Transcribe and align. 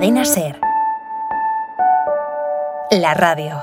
Cadena 0.00 0.24
Ser. 0.24 0.58
La 2.90 3.12
radio. 3.12 3.60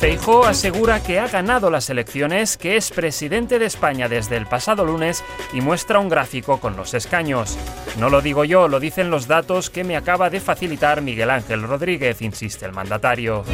Feijóo 0.00 0.46
asegura 0.46 1.02
que 1.02 1.20
ha 1.20 1.28
ganado 1.28 1.68
las 1.68 1.90
elecciones, 1.90 2.56
que 2.56 2.78
es 2.78 2.90
presidente 2.92 3.58
de 3.58 3.66
España 3.66 4.08
desde 4.08 4.38
el 4.38 4.46
pasado 4.46 4.86
lunes 4.86 5.22
y 5.52 5.60
muestra 5.60 5.98
un 5.98 6.08
gráfico 6.08 6.60
con 6.60 6.78
los 6.78 6.94
escaños. 6.94 7.58
No 7.98 8.08
lo 8.08 8.22
digo 8.22 8.46
yo, 8.46 8.68
lo 8.68 8.80
dicen 8.80 9.10
los 9.10 9.28
datos 9.28 9.68
que 9.68 9.84
me 9.84 9.94
acaba 9.94 10.30
de 10.30 10.40
facilitar 10.40 11.02
Miguel 11.02 11.28
Ángel 11.28 11.62
Rodríguez, 11.62 12.22
insiste 12.22 12.64
el 12.64 12.72
mandatario. 12.72 13.44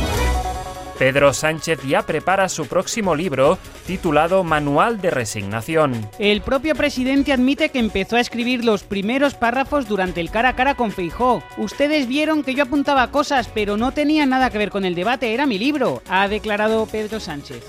Pedro 1.01 1.33
Sánchez 1.33 1.83
ya 1.89 2.03
prepara 2.03 2.47
su 2.51 2.67
próximo 2.67 3.15
libro 3.15 3.57
titulado 3.87 4.45
Manual 4.45 5.01
de 5.01 5.09
Resignación. 5.09 6.11
El 6.19 6.43
propio 6.43 6.75
presidente 6.75 7.33
admite 7.33 7.71
que 7.71 7.79
empezó 7.79 8.17
a 8.17 8.21
escribir 8.21 8.67
los 8.67 8.83
primeros 8.83 9.33
párrafos 9.33 9.89
durante 9.89 10.21
el 10.21 10.31
cara 10.31 10.51
a 10.51 10.57
cara 10.57 10.75
con 10.75 10.93
Feijó. 10.93 11.43
Ustedes 11.57 12.07
vieron 12.07 12.43
que 12.43 12.55
yo 12.55 12.65
apuntaba 12.65 13.11
cosas, 13.11 13.49
pero 13.49 13.79
no 13.79 13.93
tenía 13.93 14.27
nada 14.27 14.51
que 14.51 14.59
ver 14.59 14.69
con 14.69 14.85
el 14.85 14.95
debate, 14.95 15.33
era 15.33 15.47
mi 15.47 15.59
libro, 15.59 16.03
ha 16.07 16.29
declarado 16.29 16.85
Pedro 16.85 17.19
Sánchez. 17.19 17.65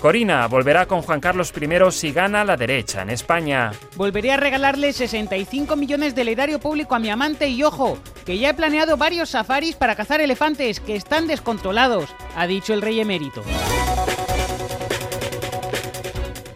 Corina 0.00 0.46
volverá 0.48 0.86
con 0.86 1.02
Juan 1.02 1.20
Carlos 1.20 1.52
I 1.54 1.92
si 1.92 2.12
gana 2.12 2.42
la 2.42 2.56
derecha 2.56 3.02
en 3.02 3.10
España. 3.10 3.72
Volveré 3.96 4.32
a 4.32 4.38
regalarle 4.38 4.94
65 4.94 5.76
millones 5.76 6.14
del 6.14 6.28
erario 6.28 6.58
público 6.58 6.94
a 6.94 6.98
mi 6.98 7.10
amante 7.10 7.48
y 7.48 7.62
ojo, 7.62 7.98
que 8.24 8.38
ya 8.38 8.50
he 8.50 8.54
planeado 8.54 8.96
varios 8.96 9.30
safaris 9.30 9.76
para 9.76 9.94
cazar 9.94 10.20
elefantes 10.20 10.80
que 10.80 10.96
están 10.96 11.26
descontrolados, 11.26 12.14
ha 12.36 12.46
dicho 12.46 12.72
el 12.74 12.82
rey 12.82 13.00
emérito. 13.00 13.42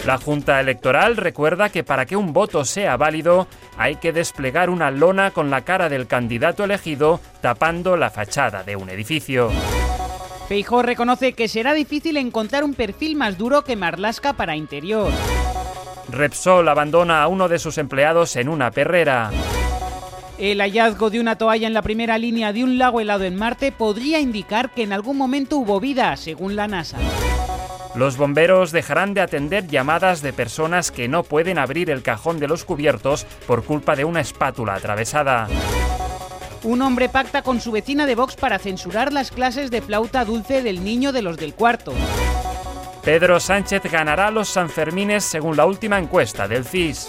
La 0.09 0.17
Junta 0.17 0.59
Electoral 0.59 1.19
recuerda 1.19 1.69
que 1.69 1.85
para 1.85 2.07
que 2.07 2.17
un 2.17 2.33
voto 2.33 2.65
sea 2.65 2.97
válido 2.97 3.47
hay 3.77 3.97
que 3.97 4.13
desplegar 4.13 4.71
una 4.71 4.91
lona 4.91 5.33
con 5.33 5.51
la 5.51 5.67
cara 5.67 5.91
del 5.91 6.07
candidato 6.07 6.65
elegido 6.65 7.21
tapando 7.43 7.95
la 7.99 8.09
fachada 8.09 8.63
de 8.63 8.75
un 8.75 8.89
edificio. 8.89 9.51
Feijó 10.49 10.81
reconoce 10.81 11.35
que 11.35 11.47
será 11.47 11.75
difícil 11.75 12.17
encontrar 12.17 12.65
un 12.65 12.73
perfil 12.73 13.17
más 13.17 13.37
duro 13.37 13.65
que 13.65 13.77
Marlasca 13.77 14.33
para 14.33 14.57
interior. 14.57 15.13
Repsol 16.11 16.67
abandona 16.69 17.23
a 17.23 17.29
uno 17.29 17.47
de 17.49 17.59
sus 17.59 17.77
empleados 17.77 18.35
en 18.37 18.49
una 18.49 18.71
perrera. 18.71 19.31
El 20.39 20.61
hallazgo 20.61 21.11
de 21.11 21.19
una 21.19 21.37
toalla 21.37 21.67
en 21.67 21.75
la 21.75 21.83
primera 21.83 22.17
línea 22.17 22.53
de 22.53 22.63
un 22.63 22.79
lago 22.79 23.01
helado 23.01 23.25
en 23.25 23.35
Marte 23.35 23.73
podría 23.73 24.21
indicar 24.21 24.71
que 24.71 24.85
en 24.85 24.93
algún 24.93 25.17
momento 25.17 25.57
hubo 25.57 25.81
vida, 25.81 26.17
según 26.17 26.55
la 26.55 26.69
NASA. 26.69 26.97
Los 27.97 28.17
bomberos 28.17 28.71
dejarán 28.71 29.15
de 29.15 29.21
atender 29.21 29.67
llamadas 29.67 30.23
de 30.23 30.33
personas 30.33 30.93
que 30.93 31.09
no 31.09 31.25
pueden 31.25 31.59
abrir 31.59 31.91
el 31.91 32.03
cajón 32.03 32.39
de 32.39 32.47
los 32.47 32.65
cubiertos 32.65 33.27
por 33.49 33.65
culpa 33.65 33.97
de 33.97 34.05
una 34.05 34.21
espátula 34.21 34.75
atravesada. 34.75 35.49
Un 36.63 36.83
hombre 36.83 37.09
pacta 37.09 37.43
con 37.43 37.61
su 37.61 37.73
vecina 37.73 38.07
de 38.07 38.15
Vox 38.15 38.37
para 38.37 38.61
censurar 38.61 39.13
las 39.13 39.33
clases 39.33 39.73
de 39.73 39.83
flauta 39.83 40.25
dulce 40.25 40.63
del 40.63 40.85
niño 40.85 41.11
de 41.11 41.23
los 41.23 41.37
del 41.37 41.55
cuarto. 41.55 41.93
Pedro 43.03 43.41
Sánchez 43.41 43.83
ganará 43.91 44.31
los 44.31 44.49
Sanfermines 44.49 45.25
según 45.25 45.57
la 45.57 45.67
última 45.67 45.99
encuesta 45.99 46.47
del 46.47 46.65
CIS. 46.65 47.09